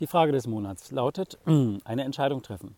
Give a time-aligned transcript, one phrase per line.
[0.00, 1.38] Die Frage des Monats lautet,
[1.84, 2.74] eine Entscheidung treffen.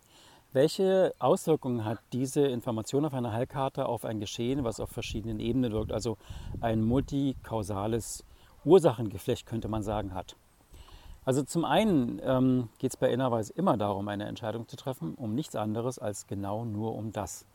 [0.52, 5.70] Welche Auswirkungen hat diese Information auf einer Heilkarte auf ein Geschehen, was auf verschiedenen Ebenen
[5.70, 5.92] wirkt?
[5.92, 6.18] Also
[6.60, 8.24] ein multikausales
[8.64, 10.34] Ursachengeflecht könnte man sagen hat.
[11.24, 15.36] Also zum einen ähm, geht es bei Innerweise immer darum, eine Entscheidung zu treffen, um
[15.36, 17.46] nichts anderes als genau nur um das.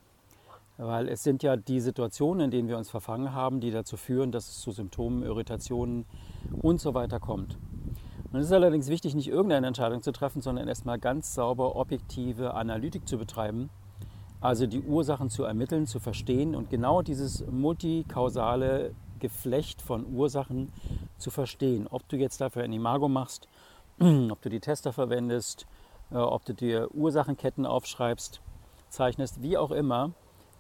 [0.78, 4.32] Weil es sind ja die Situationen, in denen wir uns verfangen haben, die dazu führen,
[4.32, 6.06] dass es zu Symptomen, Irritationen
[6.62, 7.58] und so weiter kommt.
[8.32, 12.54] Und es ist allerdings wichtig, nicht irgendeine Entscheidung zu treffen, sondern erstmal ganz sauber objektive
[12.54, 13.70] Analytik zu betreiben,
[14.42, 20.72] also die Ursachen zu ermitteln, zu verstehen und genau dieses multikausale Geflecht von Ursachen
[21.18, 21.88] zu verstehen.
[21.90, 23.48] Ob du jetzt dafür ein Imago machst,
[24.00, 25.66] ob du die Tester verwendest,
[26.12, 28.42] äh, ob du dir Ursachenketten aufschreibst,
[28.90, 30.12] zeichnest, wie auch immer.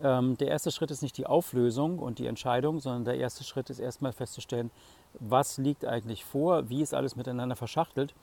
[0.03, 3.69] Ähm, der erste Schritt ist nicht die Auflösung und die Entscheidung, sondern der erste Schritt
[3.69, 4.71] ist erstmal festzustellen,
[5.19, 8.13] was liegt eigentlich vor, wie ist alles miteinander verschachtelt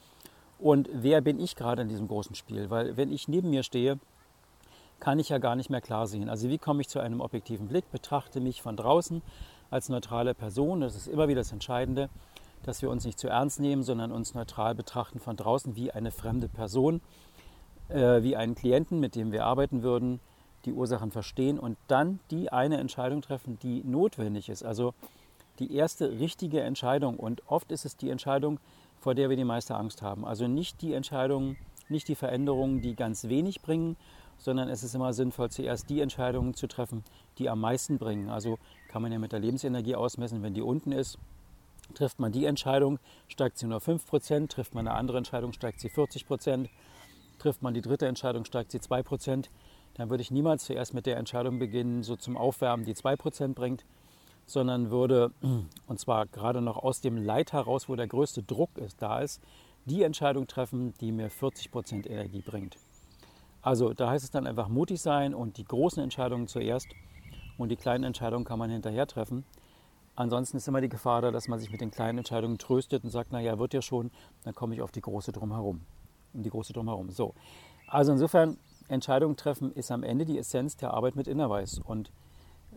[0.58, 2.70] und wer bin ich gerade in diesem großen Spiel.
[2.70, 3.98] Weil wenn ich neben mir stehe,
[5.00, 6.28] kann ich ja gar nicht mehr klar sehen.
[6.28, 9.22] Also wie komme ich zu einem objektiven Blick, betrachte mich von draußen
[9.70, 10.80] als neutrale Person.
[10.80, 12.08] Das ist immer wieder das Entscheidende,
[12.62, 16.12] dass wir uns nicht zu ernst nehmen, sondern uns neutral betrachten von draußen wie eine
[16.12, 17.00] fremde Person,
[17.88, 20.20] äh, wie einen Klienten, mit dem wir arbeiten würden,
[20.64, 24.64] die Ursachen verstehen und dann die eine Entscheidung treffen, die notwendig ist.
[24.64, 24.94] Also
[25.58, 27.18] die erste richtige Entscheidung.
[27.18, 28.58] Und oft ist es die Entscheidung,
[28.98, 30.24] vor der wir die meiste Angst haben.
[30.24, 31.56] Also nicht die Entscheidungen,
[31.88, 33.96] nicht die Veränderungen, die ganz wenig bringen,
[34.38, 37.04] sondern es ist immer sinnvoll, zuerst die Entscheidungen zu treffen,
[37.38, 38.30] die am meisten bringen.
[38.30, 41.18] Also kann man ja mit der Lebensenergie ausmessen, wenn die unten ist,
[41.94, 42.98] trifft man die Entscheidung,
[43.28, 46.68] steigt sie nur 5%, trifft man eine andere Entscheidung, steigt sie 40%,
[47.38, 49.46] trifft man die dritte Entscheidung, steigt sie 2%,
[49.94, 53.84] dann würde ich niemals zuerst mit der Entscheidung beginnen, so zum Aufwärmen, die 2% bringt,
[54.46, 55.32] sondern würde,
[55.86, 59.40] und zwar gerade noch aus dem Leid heraus, wo der größte Druck ist, da ist,
[59.86, 62.78] die Entscheidung treffen, die mir 40% Energie bringt.
[63.62, 66.88] Also da heißt es dann einfach mutig sein und die großen Entscheidungen zuerst
[67.56, 69.44] und die kleinen Entscheidungen kann man hinterher treffen.
[70.16, 73.10] Ansonsten ist immer die Gefahr da, dass man sich mit den kleinen Entscheidungen tröstet und
[73.10, 74.10] sagt, naja, wird ja schon,
[74.44, 75.80] dann komme ich auf die große drumherum.
[76.34, 77.10] Um die große drumherum.
[77.10, 77.34] So.
[77.86, 78.58] Also insofern
[78.88, 81.78] Entscheidungen treffen ist am Ende die Essenz der Arbeit mit Innerweis.
[81.78, 82.10] Und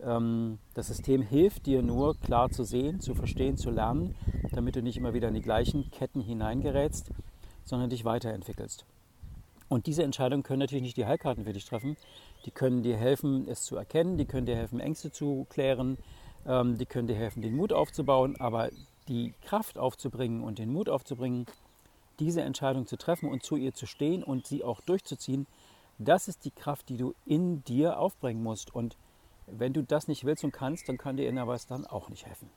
[0.02, 4.14] ähm, das System hilft dir nur, klar zu sehen, zu verstehen, zu lernen,
[4.52, 7.10] damit du nicht immer wieder in die gleichen Ketten hineingerätst,
[7.64, 8.84] sondern dich weiterentwickelst.
[9.68, 11.96] Und diese Entscheidungen können natürlich nicht die Heilkarten für dich treffen.
[12.46, 15.98] Die können dir helfen, es zu erkennen, die können dir helfen, Ängste zu klären,
[16.46, 18.70] ähm, die können dir helfen, den Mut aufzubauen, aber
[19.08, 21.46] die Kraft aufzubringen und den Mut aufzubringen,
[22.18, 25.46] diese Entscheidung zu treffen und zu ihr zu stehen und sie auch durchzuziehen,
[25.98, 28.74] das ist die Kraft, die du in dir aufbringen musst.
[28.74, 28.96] Und
[29.46, 32.50] wenn du das nicht willst und kannst, dann kann dir Innerweis dann auch nicht helfen.